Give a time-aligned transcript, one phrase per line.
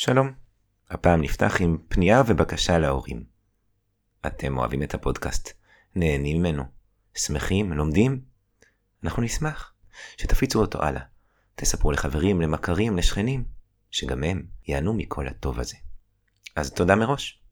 [0.00, 0.32] שלום,
[0.90, 3.24] הפעם נפתח עם פנייה ובקשה להורים.
[4.26, 5.52] אתם אוהבים את הפודקאסט,
[5.94, 6.64] נהנים ממנו,
[7.14, 8.20] שמחים, לומדים?
[9.04, 9.74] אנחנו נשמח
[10.16, 11.02] שתפיצו אותו הלאה.
[11.54, 13.44] תספרו לחברים, למכרים, לשכנים,
[13.90, 15.76] שגם הם ייהנו מכל הטוב הזה.
[16.56, 17.42] אז תודה מראש.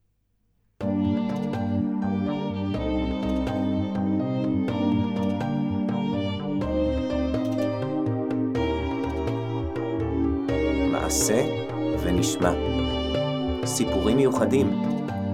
[10.92, 11.55] מעשה
[12.16, 12.52] ונשמע.
[13.64, 14.82] סיפורים מיוחדים,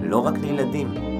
[0.01, 1.12] לא רק לילדים.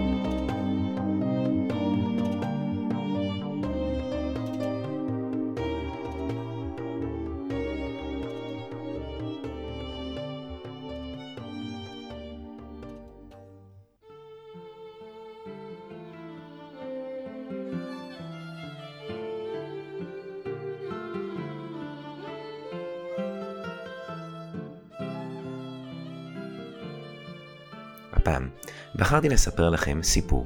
[28.24, 28.50] הפעם
[28.96, 30.46] בחרתי לספר לכם סיפור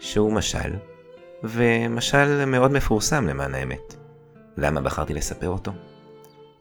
[0.00, 0.72] שהוא משל,
[1.44, 3.94] ומשל מאוד מפורסם למען האמת.
[4.56, 5.72] למה בחרתי לספר אותו?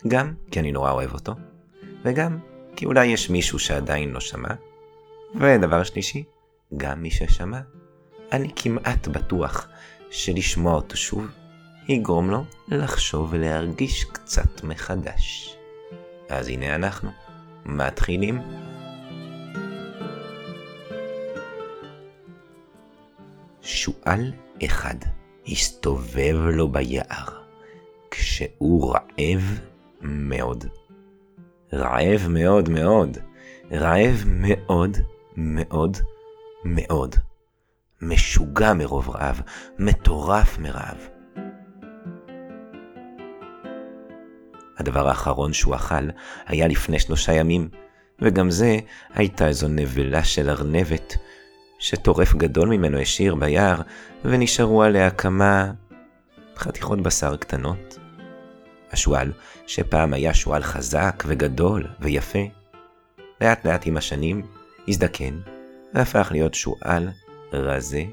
[0.07, 1.33] גם כי אני נורא אוהב אותו,
[2.03, 2.39] וגם
[2.75, 4.53] כי אולי יש מישהו שעדיין לא שמע,
[5.35, 6.23] ודבר שלישי,
[6.77, 7.59] גם מי ששמע,
[8.31, 9.67] אני כמעט בטוח
[10.09, 11.27] שלשמוע אותו שוב
[11.87, 15.55] יגרום לו לחשוב ולהרגיש קצת מחדש.
[16.29, 17.09] אז הנה אנחנו,
[17.65, 18.41] מתחילים.
[23.71, 24.31] שועל
[24.65, 24.95] אחד
[25.47, 27.25] הסתובב לו ביער,
[28.11, 29.59] כשהוא רעב
[30.01, 30.65] מאוד.
[31.73, 33.17] רעב מאוד מאוד,
[33.71, 34.97] רעב מאוד
[35.37, 35.97] מאוד
[36.65, 37.15] מאוד.
[38.01, 39.41] משוגע מרוב רעב,
[39.79, 41.07] מטורף מרעב.
[44.77, 46.09] הדבר האחרון שהוא אכל
[46.47, 47.69] היה לפני שלושה ימים,
[48.21, 48.77] וגם זה
[49.13, 51.17] הייתה איזו נבלה של ארנבת
[51.81, 53.81] שטורף גדול ממנו השאיר ביער,
[54.25, 55.71] ונשארו עליה כמה
[56.57, 57.99] חתיכות בשר קטנות.
[58.91, 59.31] השועל,
[59.67, 62.39] שפעם היה שועל חזק וגדול ויפה,
[63.41, 64.41] לאט לאט עם השנים
[64.87, 65.39] הזדקן
[65.93, 67.09] והפך להיות שועל
[67.53, 68.03] רזה,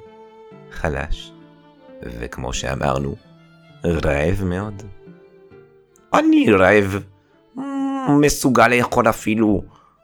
[0.71, 1.33] חלש,
[2.03, 3.15] וכמו שאמרנו,
[3.85, 4.83] רעב מאוד.
[6.15, 7.03] אני רעב,
[8.21, 9.63] מסוגל לאכול אפילו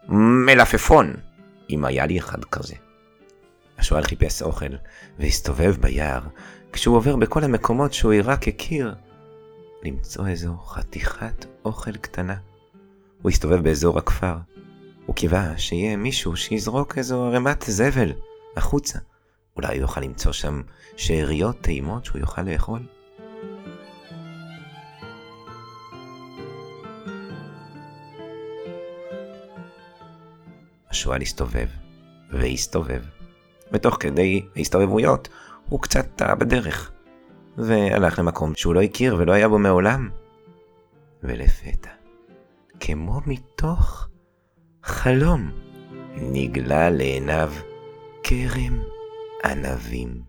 [0.09, 1.15] מלפפון,
[1.71, 2.75] אם היה לי אחד כזה.
[3.79, 4.77] השועל חיפש אוכל,
[5.19, 6.21] והסתובב ביער,
[6.73, 8.95] כשהוא עובר בכל המקומות שהוא רק הכיר,
[9.83, 12.37] למצוא איזו חתיכת אוכל קטנה.
[13.23, 14.37] הוא הסתובב באזור הכפר.
[15.07, 18.13] הוא קיווה שיהיה מישהו שיזרוק איזו ערימת זבל
[18.57, 18.99] החוצה.
[19.57, 20.63] אולי הוא יוכל למצוא שם
[20.97, 22.81] שאריות טעימות שהוא יוכל לאכול.
[30.91, 31.69] השועל הסתובב,
[32.31, 33.03] והסתובב.
[33.73, 35.29] ותוך כדי ההסתובבויות
[35.69, 36.91] הוא קצת טעה בדרך,
[37.57, 40.09] והלך למקום שהוא לא הכיר ולא היה בו מעולם.
[41.23, 41.91] ולפתע,
[42.81, 44.09] כמו מתוך
[44.83, 45.51] חלום,
[46.15, 47.53] נגלה לעיניו
[48.23, 48.81] כרם
[49.45, 50.23] ענבים.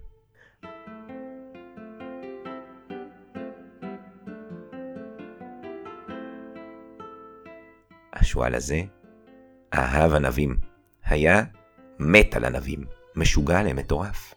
[8.14, 8.82] השועל הזה
[9.74, 10.58] אהב ענבים,
[11.06, 11.44] היה
[12.00, 12.86] מת על ענבים.
[13.16, 14.34] משוגע עליהם, מטורף.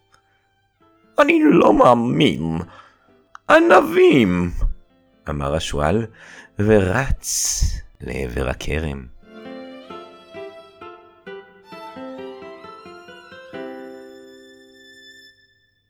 [1.18, 2.58] אני לא מאמין.
[3.50, 4.50] ענבים!
[5.28, 6.06] אמר השועל,
[6.58, 7.62] ורץ
[8.00, 9.06] לעבר הכרם.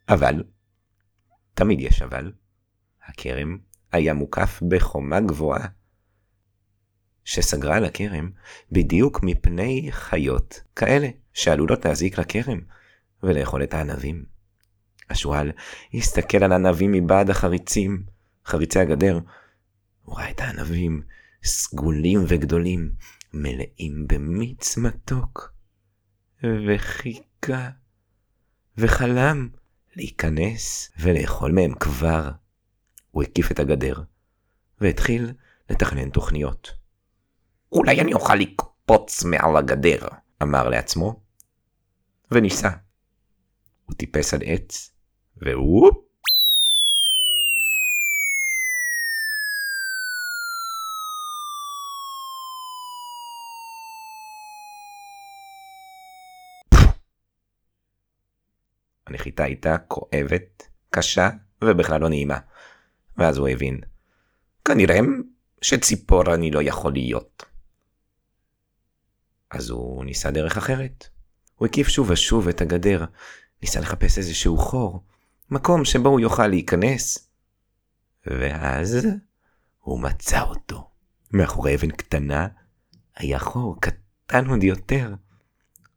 [0.09, 0.43] אבל,
[1.55, 2.33] תמיד יש אבל,
[3.07, 3.59] הכרם
[3.93, 5.67] היה מוקף בחומה גבוהה,
[7.29, 8.31] שסגרה על הכרם
[8.73, 12.61] בדיוק מפני חיות כאלה שעלולות להזיק לכרם
[13.23, 14.25] ולאכול את הענבים.
[15.11, 15.53] השועל
[15.95, 18.03] הסתכל על הענבים מבעד החריצים,
[18.47, 19.19] חריצי הגדר.
[20.03, 21.03] הוא ראה את הענבים
[21.45, 22.93] סגולים וגדולים,
[23.33, 25.53] מלאים במיץ מתוק,
[26.43, 27.71] וחיכה,
[28.79, 29.49] וחלם
[29.97, 32.31] להיכנס ולאכול מהם כבר.
[33.11, 34.03] הוא הקיף את הגדר,
[34.81, 35.33] והתחיל
[35.71, 36.78] לתכנן תוכניות.
[37.73, 40.09] אולי אני אוכל לקפוץ מעל הגדר,
[40.43, 41.21] אמר לעצמו,
[42.31, 42.71] וניסה.
[43.85, 44.91] הוא טיפס על עץ,
[45.37, 45.91] והוא...
[59.07, 61.31] הנחיתה הייתה כואבת, קשה
[61.65, 62.39] ובכלל לא נעימה.
[63.17, 63.81] ואז הוא הבין.
[64.65, 64.99] כנראה
[65.63, 67.48] שציפור אני לא יכול להיות.
[69.51, 71.09] אז הוא ניסה דרך אחרת.
[71.55, 73.05] הוא הקיף שוב ושוב את הגדר,
[73.63, 75.05] ניסה לחפש איזשהו חור,
[75.51, 77.29] מקום שבו הוא יוכל להיכנס.
[78.27, 79.07] ואז
[79.79, 80.91] הוא מצא אותו.
[81.33, 82.49] מאחורי אבן קטנה
[83.17, 85.15] היה חור קטן עוד יותר.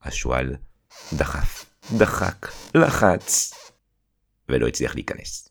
[0.03, 0.55] השועל
[1.13, 1.65] דחף,
[1.97, 3.53] דחק, לחץ,
[4.49, 5.49] ולא הצליח להיכנס.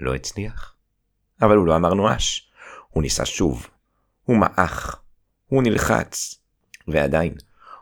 [0.00, 0.74] לא הצליח.
[1.42, 2.52] אבל הוא לא אמר נואש.
[2.88, 3.66] הוא ניסה שוב.
[4.24, 5.02] הוא מעך.
[5.46, 6.39] הוא נלחץ.
[6.88, 7.34] ועדיין,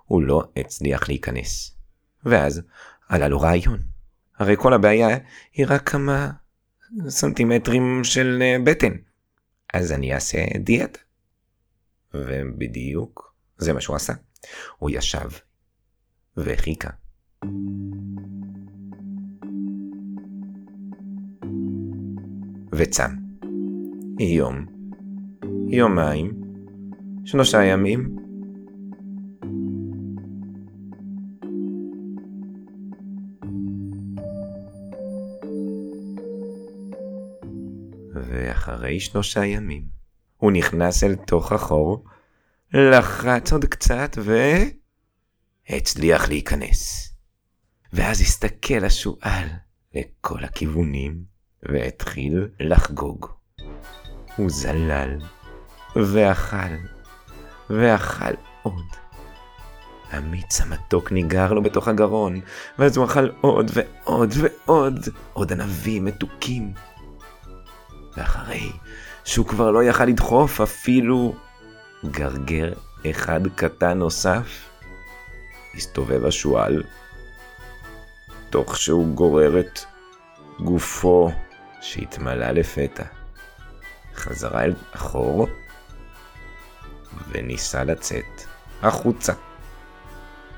[0.05, 1.77] הוא לא הצליח להיכנס.
[2.25, 2.63] ואז
[3.09, 3.79] עלה לו רעיון.
[4.39, 5.09] הרי כל הבעיה
[5.53, 6.31] היא רק כמה
[7.09, 8.93] סנטימטרים של אה, בטן.
[9.75, 10.99] אז אני אעשה דיאטה.
[12.15, 14.13] ובדיוק זה מה שהוא עשה.
[14.79, 15.29] הוא ישב
[16.37, 16.91] וחיכה.
[22.73, 23.11] וצם.
[24.19, 24.67] יום,
[25.69, 26.33] יומיים,
[27.25, 28.28] שלושה ימים.
[38.89, 39.83] ואחרי שלושה ימים,
[40.37, 42.05] הוא נכנס אל תוך החור,
[42.73, 44.39] לחץ עוד קצת ו...
[45.69, 47.13] הצליח להיכנס.
[47.93, 49.49] ואז הסתכל השועל
[49.95, 51.23] לכל הכיוונים,
[51.63, 53.27] והתחיל לחגוג.
[54.37, 55.19] הוא זלל,
[55.97, 56.75] ואכל,
[57.71, 58.87] ואכל עוד.
[60.11, 62.41] המיץ המתוק ניגר לו בתוך הגרון,
[62.79, 66.73] ואז הוא אכל עוד ועוד ועוד, עוד ענבים מתוקים.
[68.19, 68.73] ואחרי
[69.25, 71.37] שהוא כבר לא יכל לדחוף אפילו
[72.11, 72.73] גרגר
[73.11, 74.71] אחד קטן נוסף,
[75.75, 76.83] הסתובב השועל,
[78.51, 79.81] תוך שהוא גורר את
[80.65, 81.31] גופו
[81.81, 83.05] שהתמלא לפתע.
[84.15, 85.49] חזרה אל אחור
[87.29, 88.43] וניסה לצאת
[88.83, 89.33] החוצה.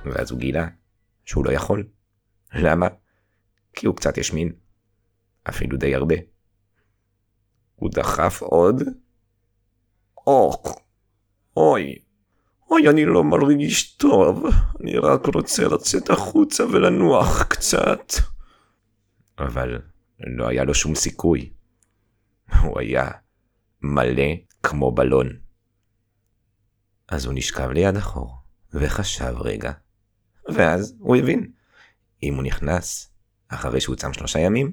[0.04, 0.68] ואז הוא גילה
[1.24, 1.86] שהוא לא יכול.
[2.54, 2.86] למה?
[3.72, 4.52] כי הוא קצת ישמין.
[5.48, 6.14] אפילו די הרבה.
[7.80, 8.82] הוא דחף עוד.
[10.26, 10.78] אוח,
[11.56, 11.98] אוי,
[12.70, 14.44] אוי, אני לא מרגיש טוב.
[14.80, 18.12] אני רק רוצה לצאת החוצה ולנוח קצת.
[19.38, 19.78] אבל
[20.20, 21.52] לא היה לו שום סיכוי.
[22.62, 23.10] הוא היה
[23.82, 25.28] מלא כמו בלון.
[27.08, 28.36] אז הוא נשכב ליד החור,
[28.74, 29.72] וחשב רגע,
[30.48, 31.50] ואז הוא הבין.
[32.22, 33.12] אם הוא נכנס
[33.48, 34.72] אחרי שהוא צם שלושה ימים,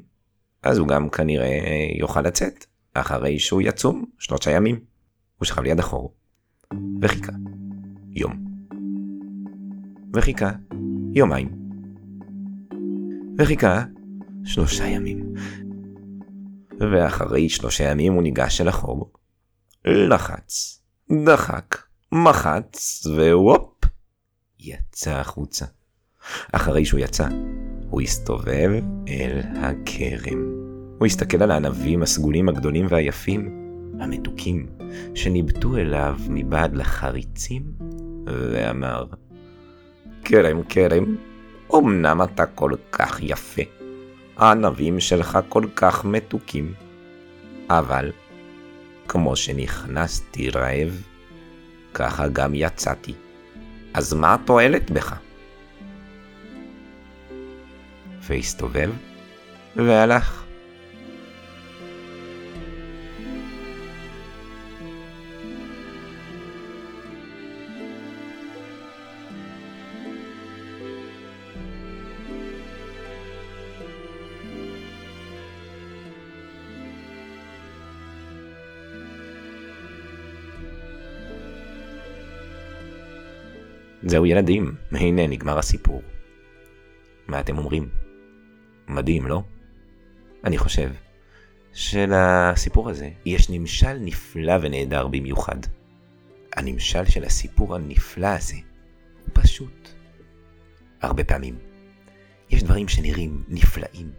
[0.63, 1.59] אז הוא גם כנראה
[1.99, 2.65] יוכל לצאת
[3.01, 4.79] אחרי שהוא יצום שלושה ימים.
[5.37, 6.13] הוא שכב ליד החור,
[7.01, 7.31] וחיכה.
[8.11, 8.45] יום.
[10.13, 10.51] וחיכה
[11.13, 11.49] יומיים.
[13.37, 13.83] וחיכה
[14.45, 15.33] שלושה ימים.
[16.79, 19.13] ואחרי שלושה ימים הוא ניגש אל החור,
[19.85, 20.81] לחץ,
[21.25, 21.77] דחק,
[22.11, 23.85] מחץ, והופ,
[24.59, 25.65] יצא החוצה.
[26.51, 27.27] אחרי שהוא יצא,
[27.89, 28.71] הוא הסתובב
[29.07, 30.66] אל הכרם.
[30.97, 33.49] הוא הסתכל על הענבים הסגולים הגדולים והיפים,
[33.99, 34.65] המתוקים,
[35.15, 37.63] שניבטו אליו מבעד לחריצים,
[38.25, 39.05] ואמר,
[40.23, 41.15] כרם, כרם,
[41.75, 43.61] אמנם אתה כל כך יפה,
[44.37, 46.73] הענבים שלך כל כך מתוקים.
[47.69, 48.11] אבל,
[49.07, 51.01] כמו שנכנסתי רעב,
[51.93, 53.13] ככה גם יצאתי.
[53.93, 55.15] אז מה התועלת בך?
[58.21, 58.91] והסתובב
[59.75, 60.46] והלך.
[84.07, 86.01] זהו ילדים, הנה נגמר הסיפור.
[87.27, 87.89] מה אתם אומרים?
[88.87, 89.41] מדהים, לא?
[90.43, 90.91] אני חושב
[91.73, 95.57] שלסיפור הזה יש נמשל נפלא ונהדר במיוחד.
[96.55, 98.55] הנמשל של הסיפור הנפלא הזה
[99.23, 99.89] הוא פשוט.
[101.01, 101.57] הרבה פעמים
[102.49, 104.11] יש דברים שנראים נפלאים,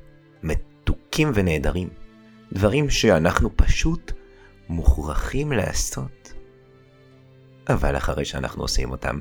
[0.43, 1.89] מתוקים ונהדרים,
[2.53, 4.13] דברים שאנחנו פשוט
[4.69, 6.33] מוכרחים לעשות.
[7.69, 9.21] אבל אחרי שאנחנו עושים אותם,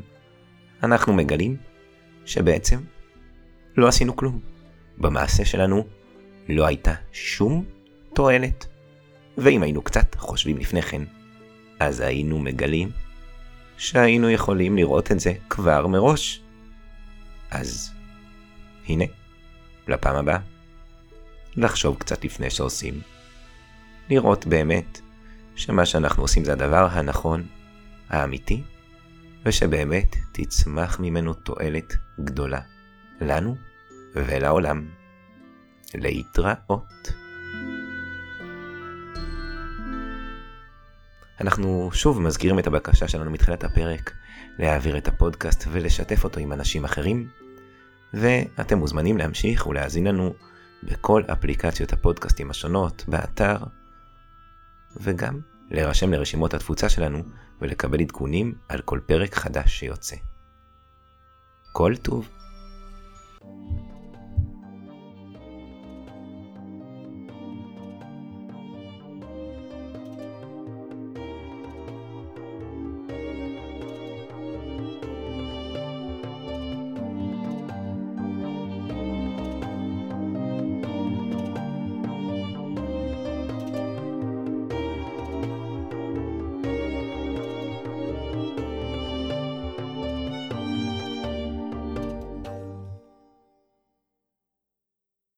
[0.84, 1.57] אנחנו מגלים
[2.25, 2.79] שבעצם
[3.77, 4.39] לא עשינו כלום.
[4.98, 5.88] במעשה שלנו
[6.50, 7.65] לא הייתה שום
[8.13, 8.65] תועלת.
[9.38, 11.01] ואם היינו קצת חושבים לפני כן,
[11.79, 12.91] אז היינו מגלים
[13.77, 16.41] שהיינו יכולים לראות את זה כבר מראש.
[17.51, 17.91] אז
[18.88, 19.05] הנה,
[19.88, 20.39] לפעם הבאה,
[21.55, 23.01] לחשוב קצת לפני שעושים.
[24.10, 25.01] לראות באמת
[25.55, 27.46] שמה שאנחנו עושים זה הדבר הנכון,
[28.10, 28.62] האמיתי,
[29.48, 32.60] ושבאמת תצמח ממנו תועלת גדולה,
[33.22, 33.56] לנו
[34.16, 34.88] ולעולם.
[35.96, 37.12] להתראות.
[41.42, 44.13] אנחנו שוב מזכירים את הבקשה שלנו מתחילת הפרק,
[44.60, 47.27] להעביר את הפודקאסט ולשתף אותו עם אנשים אחרים,
[48.13, 50.34] ואתם מוזמנים להמשיך ולהאזין לנו
[50.84, 53.58] בכל אפליקציות הפודקאסטים השונות, באתר,
[54.98, 55.39] וגם
[55.71, 57.24] להירשם לרשימות התפוצה שלנו
[57.62, 60.15] ולקבל עדכונים על כל פרק חדש שיוצא.
[61.71, 62.29] כל טוב.